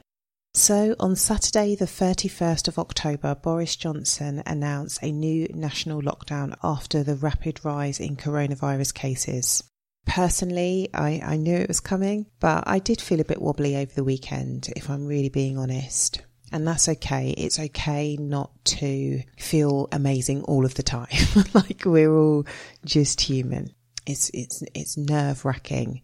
[0.54, 7.04] So, on Saturday, the 31st of October, Boris Johnson announced a new national lockdown after
[7.04, 9.62] the rapid rise in coronavirus cases.
[10.06, 13.94] Personally, I, I knew it was coming, but I did feel a bit wobbly over
[13.94, 16.22] the weekend, if I'm really being honest.
[16.54, 17.32] And that's okay.
[17.32, 21.10] It's okay not to feel amazing all of the time.
[21.54, 22.46] like we're all
[22.86, 26.02] just human it's it's it's nerve wracking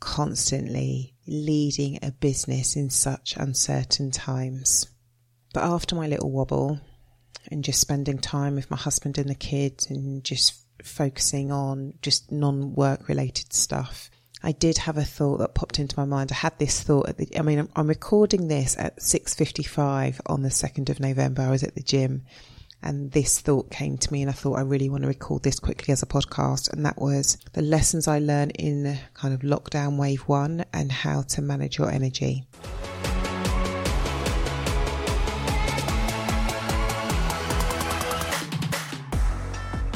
[0.00, 4.88] constantly leading a business in such uncertain times.
[5.52, 6.80] But after my little wobble
[7.50, 12.32] and just spending time with my husband and the kids and just focusing on just
[12.32, 14.10] non work related stuff,
[14.42, 16.32] I did have a thought that popped into my mind.
[16.32, 20.42] I had this thought at the, I mean, I'm, I'm recording this at 6.55 on
[20.42, 21.42] the 2nd of November.
[21.42, 22.22] I was at the gym
[22.82, 25.58] and this thought came to me, and I thought I really want to record this
[25.58, 26.72] quickly as a podcast.
[26.72, 31.22] And that was the lessons I learned in kind of lockdown wave one and how
[31.22, 32.44] to manage your energy.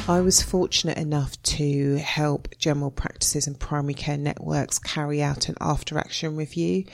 [0.06, 5.54] I was fortunate enough to help general practices and primary care networks carry out an
[5.62, 6.84] after action review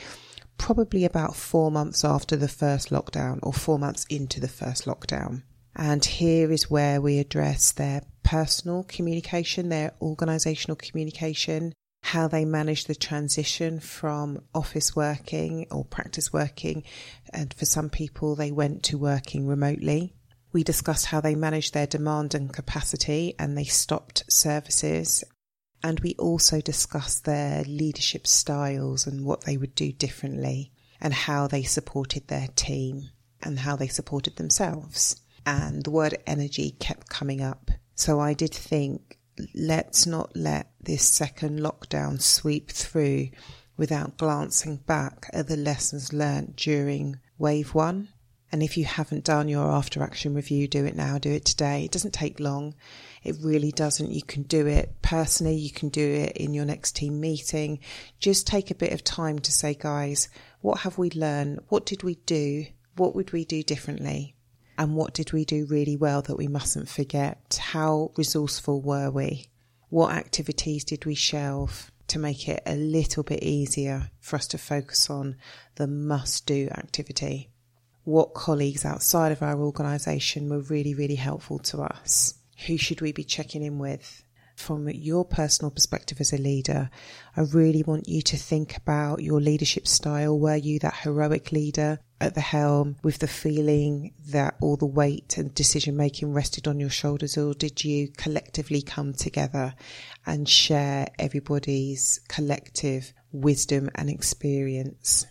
[0.58, 5.42] probably about four months after the first lockdown or four months into the first lockdown.
[5.76, 11.72] And here is where we address their personal communication, their organizational communication,
[12.02, 16.82] how they manage the transition from office working or practice working.
[17.32, 20.14] And for some people, they went to working remotely.
[20.52, 25.22] We discussed how they managed their demand and capacity and they stopped services.
[25.82, 31.46] And we also discussed their leadership styles and what they would do differently and how
[31.46, 33.10] they supported their team
[33.40, 37.70] and how they supported themselves and the word energy kept coming up.
[37.94, 39.18] So I did think,
[39.54, 43.28] let's not let this second lockdown sweep through
[43.76, 48.08] without glancing back at the lessons learnt during wave one.
[48.52, 51.84] And if you haven't done your after action review, do it now, do it today.
[51.84, 52.74] It doesn't take long.
[53.22, 54.10] It really doesn't.
[54.10, 55.54] You can do it personally.
[55.54, 57.78] You can do it in your next team meeting.
[58.18, 60.28] Just take a bit of time to say, guys,
[60.62, 61.60] what have we learned?
[61.68, 62.66] What did we do?
[62.96, 64.34] What would we do differently?
[64.80, 67.60] And what did we do really well that we mustn't forget?
[67.60, 69.50] How resourceful were we?
[69.90, 74.56] What activities did we shelve to make it a little bit easier for us to
[74.56, 75.36] focus on
[75.74, 77.50] the must do activity?
[78.04, 82.32] What colleagues outside of our organisation were really, really helpful to us?
[82.66, 84.24] Who should we be checking in with?
[84.60, 86.90] From your personal perspective as a leader,
[87.36, 90.38] I really want you to think about your leadership style.
[90.38, 95.38] Were you that heroic leader at the helm with the feeling that all the weight
[95.38, 99.74] and decision making rested on your shoulders, or did you collectively come together
[100.26, 105.26] and share everybody's collective wisdom and experience?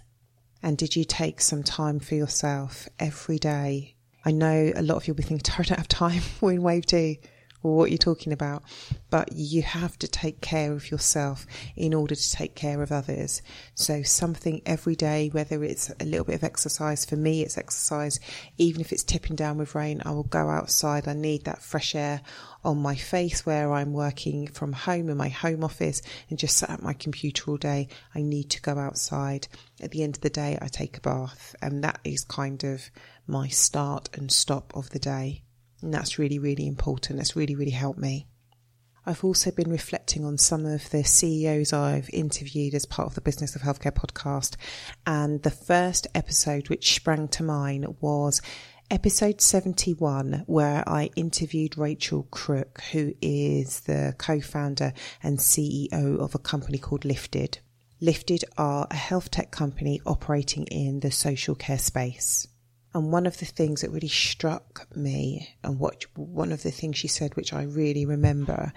[0.63, 3.95] And did you take some time for yourself every day?
[4.25, 6.21] I know a lot of you will be thinking, I don't have time.
[6.41, 7.15] We're in wave two
[7.61, 8.63] or what you're talking about,
[9.09, 13.41] but you have to take care of yourself in order to take care of others.
[13.75, 18.19] So something every day, whether it's a little bit of exercise, for me it's exercise,
[18.57, 21.07] even if it's tipping down with rain, I will go outside.
[21.07, 22.21] I need that fresh air
[22.63, 26.69] on my face where I'm working from home in my home office and just sat
[26.69, 27.87] at my computer all day.
[28.13, 29.47] I need to go outside.
[29.81, 32.89] At the end of the day, I take a bath and that is kind of
[33.27, 35.43] my start and stop of the day.
[35.81, 37.17] And that's really, really important.
[37.17, 38.27] That's really, really helped me.
[39.05, 43.21] I've also been reflecting on some of the CEOs I've interviewed as part of the
[43.21, 44.55] Business of Healthcare podcast.
[45.07, 48.41] And the first episode which sprang to mind was
[48.91, 54.93] episode 71, where I interviewed Rachael Crook, who is the co founder
[55.23, 57.59] and CEO of a company called Lifted.
[58.01, 62.47] Lifted are a health tech company operating in the social care space.
[62.93, 66.97] And one of the things that really struck me, and what one of the things
[66.97, 68.73] she said, which I really remember,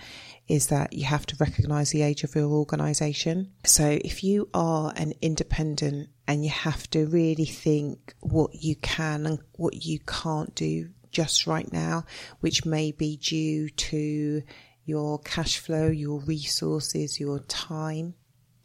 [0.48, 3.52] is that you have to recognize the age of your organization.
[3.64, 9.24] So if you are an independent and you have to really think what you can
[9.24, 12.04] and what you can't do just right now,
[12.40, 14.42] which may be due to
[14.84, 18.14] your cash flow, your resources, your time.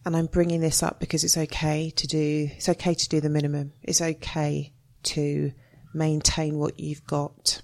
[0.06, 3.30] And I'm bringing this up because it's okay to do, it's okay to do the
[3.30, 3.74] minimum.
[3.84, 4.74] It's okay
[5.04, 5.52] to
[5.94, 7.62] maintain what you've got.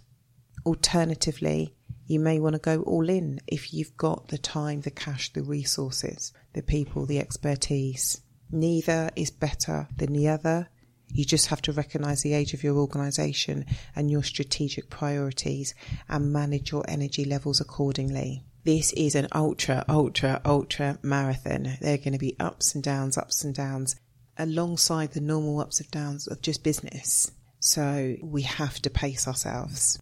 [0.65, 1.75] Alternatively,
[2.05, 5.43] you may want to go all in if you've got the time, the cash, the
[5.43, 8.21] resources, the people, the expertise.
[8.51, 10.69] Neither is better than the other.
[11.11, 13.65] You just have to recognize the age of your organization
[13.95, 15.75] and your strategic priorities
[16.09, 18.43] and manage your energy levels accordingly.
[18.63, 21.77] This is an ultra, ultra, ultra marathon.
[21.81, 23.95] There are going to be ups and downs, ups and downs
[24.37, 27.31] alongside the normal ups and downs of just business.
[27.59, 29.99] So we have to pace ourselves.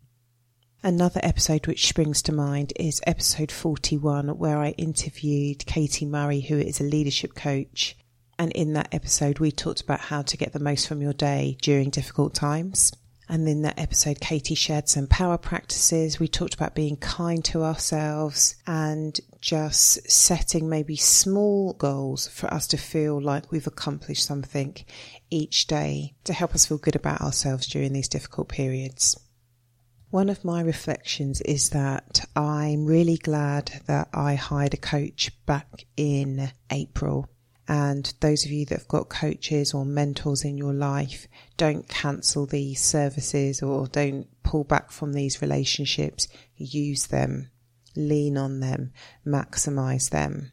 [0.84, 6.58] Another episode which springs to mind is episode 41, where I interviewed Katy Murray, who
[6.58, 7.96] is a leadership coach.
[8.40, 11.56] And in that episode, we talked about how to get the most from your day
[11.62, 12.92] during difficult times.
[13.32, 16.20] And in that episode, Katy shared some power practices.
[16.20, 22.68] We talked about being kind to ourselves and just setting maybe small goals for us
[22.68, 24.76] to feel like we've accomplished something
[25.30, 29.18] each day to help us feel good about ourselves during these difficult periods.
[30.10, 35.86] One of my reflections is that I'm really glad that I hired a coach back
[35.96, 37.30] in April
[37.68, 41.28] and those of you that have got coaches or mentors in your life,
[41.58, 46.28] don't cancel these services or don't pull back from these relationships.
[46.56, 47.52] Use them,
[47.96, 48.92] lean on them,
[49.26, 50.52] maximize them.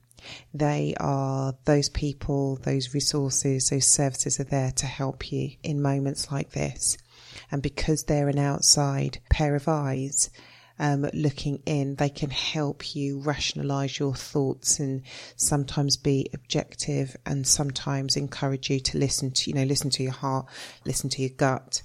[0.52, 6.30] They are those people, those resources, those services are there to help you in moments
[6.30, 6.98] like this.
[7.50, 10.30] And because they're an outside pair of eyes,
[10.78, 15.02] um, looking in, they can help you rationalize your thoughts and
[15.36, 20.12] sometimes be objective and sometimes encourage you to listen to, you know, listen to your
[20.12, 20.46] heart,
[20.84, 21.82] listen to your gut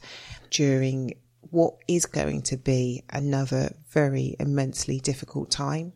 [0.50, 1.16] during
[1.50, 5.94] what is going to be another very immensely difficult time.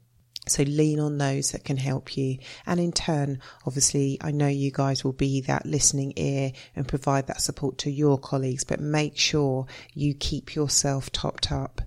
[0.48, 2.38] So lean on those that can help you.
[2.66, 7.28] And in turn, obviously, I know you guys will be that listening ear and provide
[7.28, 11.82] that support to your colleagues, but make sure you keep yourself topped up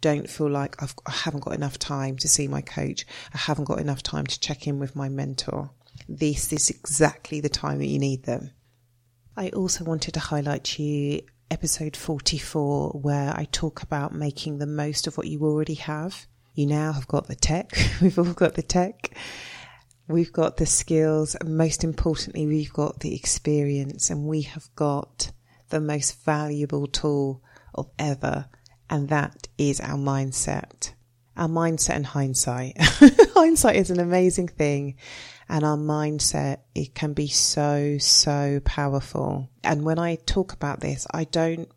[0.00, 3.06] don't feel like I've, I haven't got enough time to see my coach.
[3.34, 5.70] I haven't got enough time to check in with my mentor.
[6.08, 8.52] This is exactly the time that you need them.
[9.36, 14.66] I also wanted to highlight to you episode 44, where I talk about making the
[14.66, 16.26] most of what you already have.
[16.54, 17.70] You now have got the tech.
[18.02, 19.10] We've all got the tech.
[20.08, 21.34] We've got the skills.
[21.34, 25.30] And most importantly, we've got the experience and we have got
[25.68, 27.42] the most valuable tool
[27.74, 28.46] of ever
[28.90, 30.92] and that is our mindset.
[31.36, 32.76] Our mindset and hindsight.
[33.34, 34.96] hindsight is an amazing thing.
[35.48, 39.48] And our mindset, it can be so, so powerful.
[39.64, 41.68] And when I talk about this, I don't,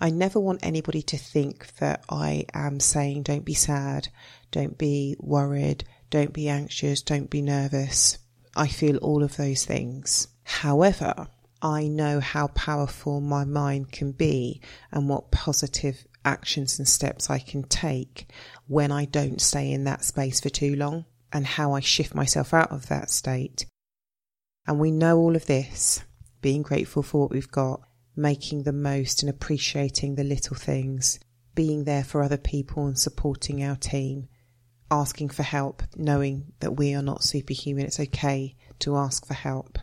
[0.00, 4.08] I never want anybody to think that I am saying don't be sad,
[4.50, 8.18] don't be worried, don't be anxious, don't be nervous.
[8.56, 10.28] I feel all of those things.
[10.42, 11.28] However,
[11.62, 14.60] I know how powerful my mind can be
[14.90, 18.26] and what positive actions and steps I can take
[18.66, 22.52] when I don't stay in that space for too long and how I shift myself
[22.52, 23.66] out of that state.
[24.66, 26.04] And we know all of this,
[26.40, 27.80] being grateful for what we've got,
[28.14, 31.18] making the most and appreciating the little things,
[31.54, 34.28] being there for other people and supporting our team,
[34.90, 37.86] asking for help, knowing that we are not superhuman.
[37.86, 39.78] It's okay to ask for help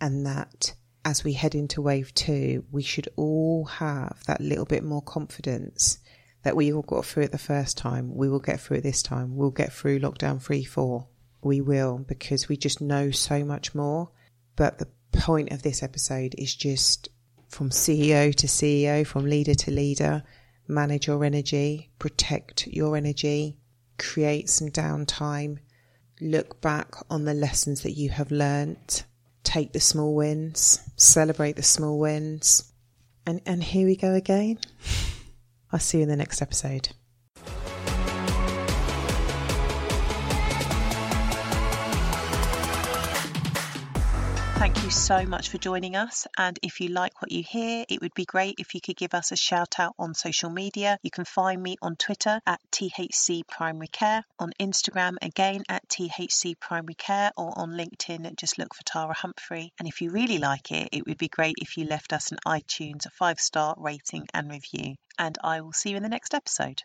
[0.00, 4.84] and that as we head into wave two, we should all have that little bit
[4.84, 5.98] more confidence
[6.42, 8.14] that we all got through it the first time.
[8.14, 9.36] We will get through it this time.
[9.36, 11.08] We'll get through lockdown three, four.
[11.42, 14.10] We will because we just know so much more.
[14.56, 17.08] But the point of this episode is just
[17.48, 20.22] from CEO to CEO, from leader to leader,
[20.68, 23.58] manage your energy, protect your energy,
[23.98, 25.58] create some downtime,
[26.20, 29.04] look back on the lessons that you have learnt
[29.44, 32.72] take the small wins, celebrate the small wins.
[33.26, 34.58] And, and here we go again.
[35.72, 36.90] I'll see you in the next episode.
[44.60, 46.26] Thank you so much for joining us.
[46.36, 49.14] And if you like what you hear, it would be great if you could give
[49.14, 50.98] us a shout out on social media.
[51.02, 56.60] You can find me on Twitter at THC Primary Care, on Instagram again at THC
[56.60, 59.72] Primary Care, or on LinkedIn, just look for Tara Humphrey.
[59.78, 62.38] And if you really like it, it would be great if you left us an
[62.46, 64.96] iTunes, five star rating and review.
[65.18, 66.82] And I will see you in the next episode.